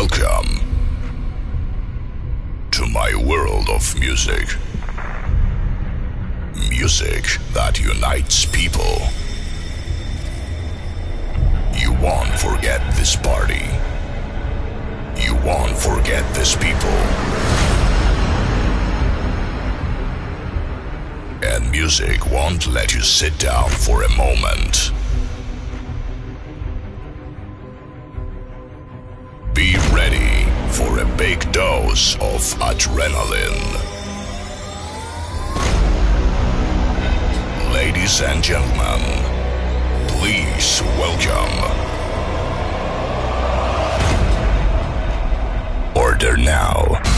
[0.00, 0.60] Welcome
[2.70, 4.46] to my world of music.
[6.70, 8.98] Music that unites people.
[11.74, 13.66] You won't forget this party.
[15.20, 16.98] You won't forget these people.
[21.42, 24.92] And music won't let you sit down for a moment.
[31.18, 33.74] Big dose of adrenaline.
[37.74, 39.02] Ladies and gentlemen,
[40.06, 41.56] please welcome.
[45.96, 47.17] Order now.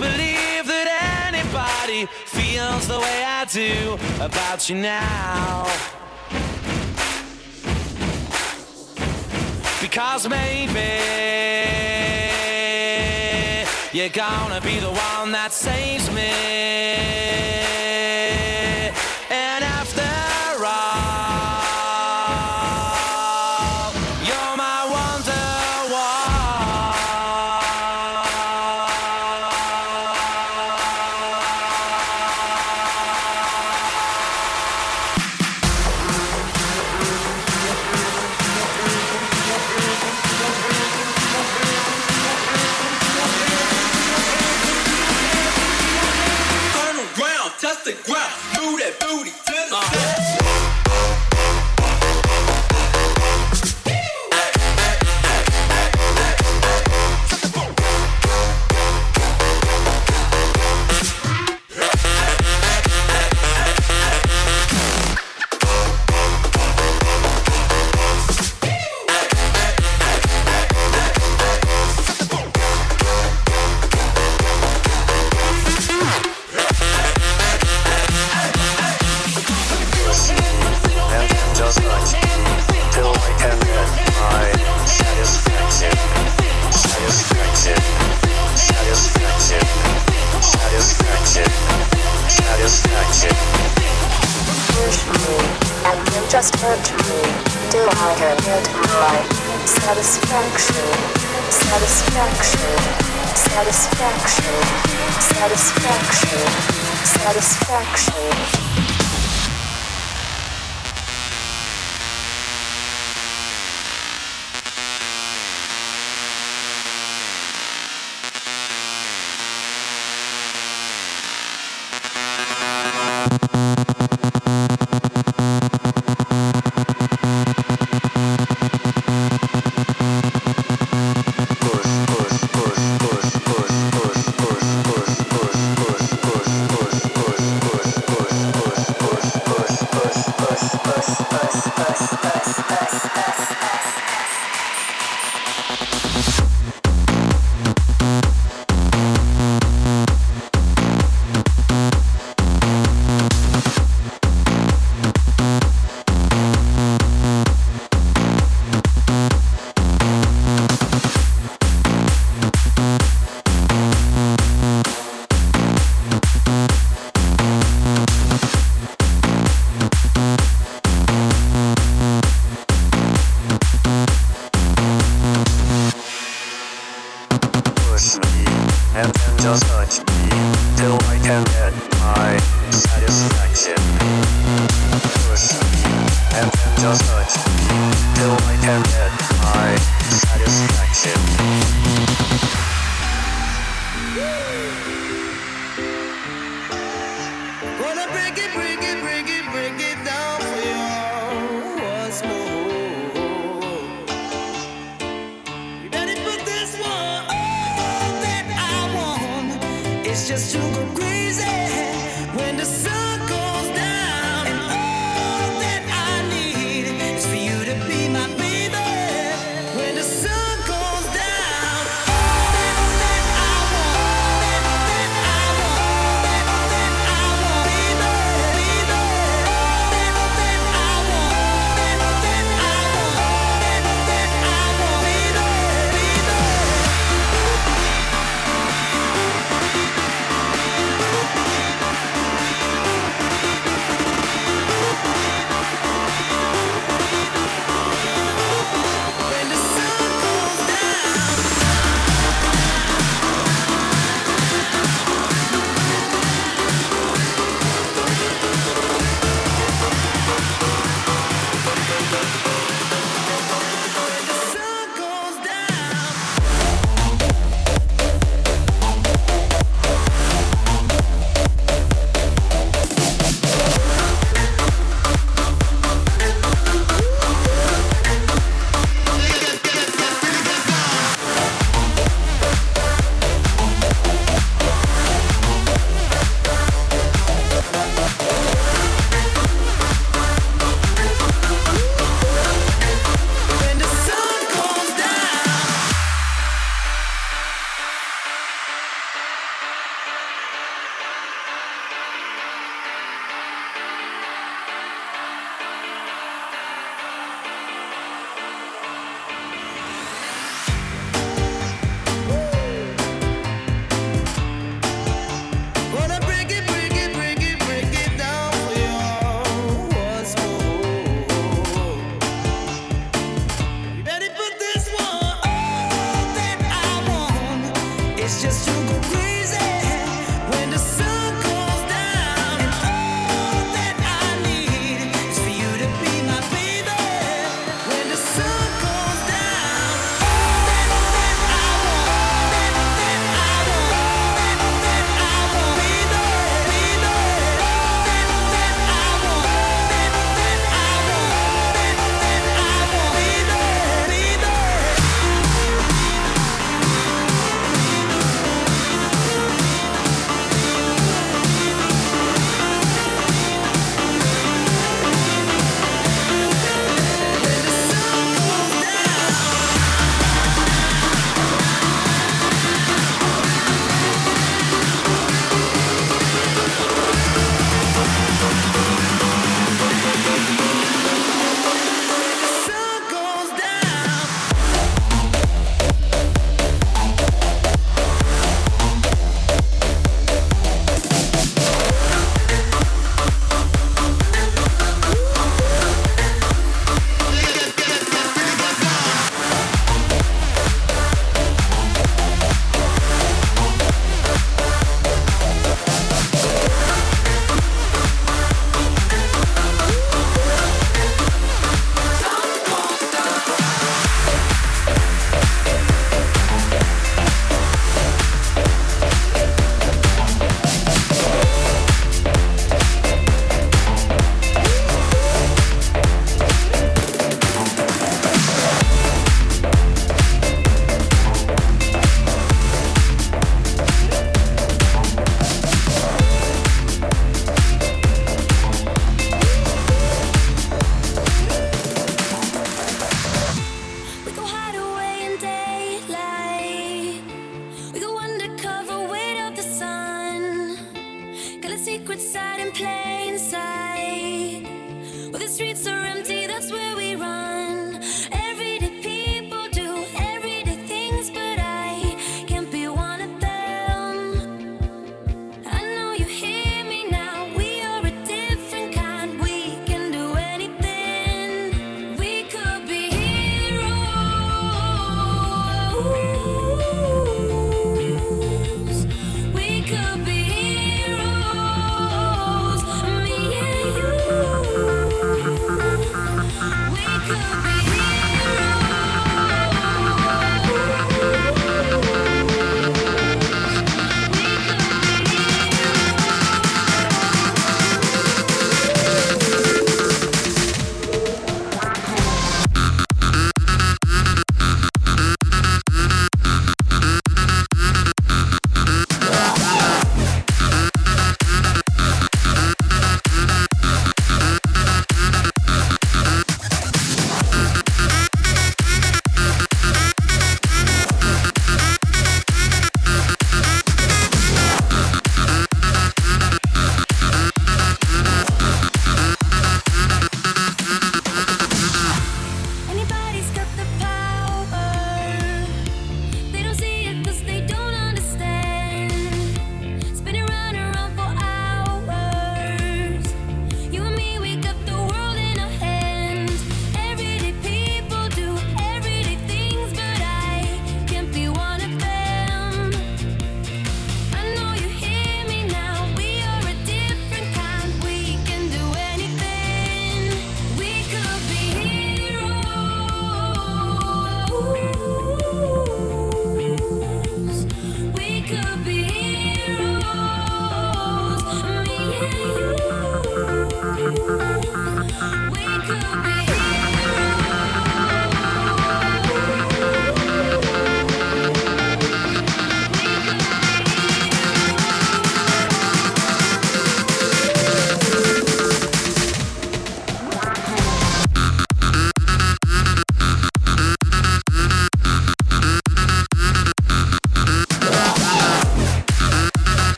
[0.00, 0.88] Believe that
[1.28, 5.66] anybody feels the way I do about you now.
[9.82, 10.88] Because maybe
[13.92, 16.80] you're gonna be the one that saves me.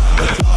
[0.00, 0.49] Three.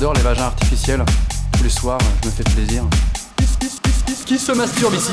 [0.00, 1.04] J'adore les vagins artificiels.
[1.52, 2.84] Tous les soirs, je me fais plaisir.
[4.24, 5.12] Qui se masturbe ici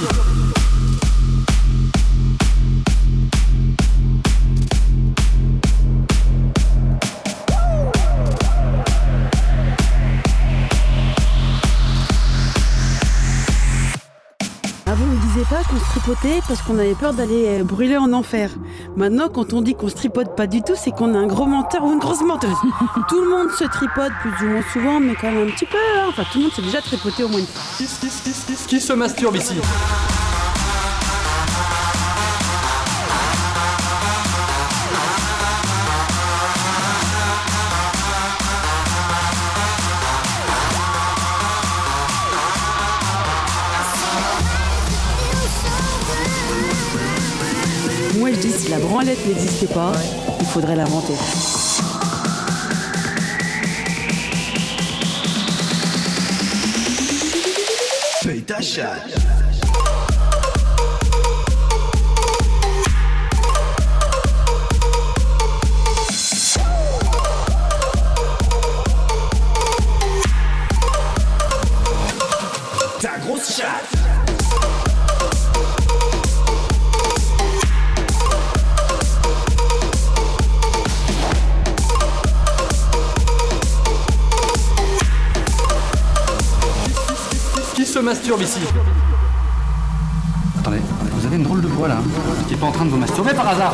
[14.85, 17.97] Avant, on ne disait pas qu'on se tripotait parce qu'on avait peur d'aller euh, brûler
[17.97, 18.51] en enfer.
[18.97, 21.45] Maintenant, quand on dit qu'on se tripote pas du tout, c'est qu'on est un gros
[21.45, 22.49] menteur ou une grosse menteuse.
[23.07, 25.77] tout le monde se tripote plus ou moins souvent, mais quand même un petit peu.
[25.77, 26.07] hein.
[26.09, 27.61] Enfin, tout le monde s'est déjà tripoté au moins une fois.
[28.67, 29.53] Qui se masturbe ici?
[48.97, 49.97] grande n'existait pas, ouais.
[50.39, 51.13] il faudrait l'inventer.
[58.23, 59.16] Paye ta chatte
[88.07, 88.59] masturbe ici
[90.59, 90.79] Attendez,
[91.11, 91.97] vous avez une drôle de voix là.
[92.47, 93.73] Qui est pas en train de vous masturber par hasard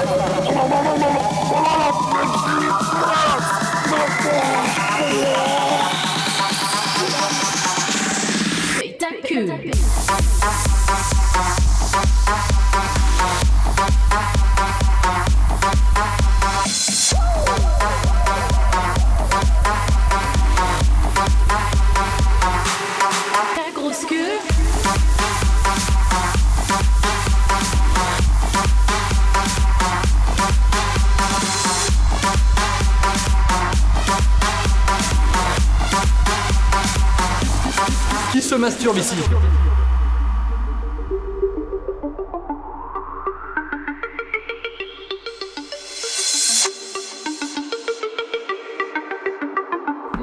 [38.64, 39.16] masturbe ici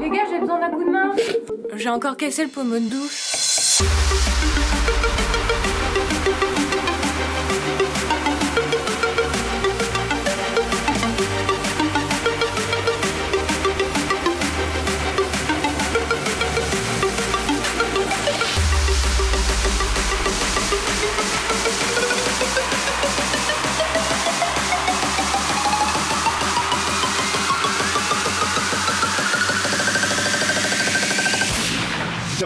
[0.00, 1.12] Les gars, j'ai besoin d'un coup de main.
[1.76, 3.19] J'ai encore cassé le pommeau de douche.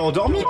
[0.08, 0.44] Endormi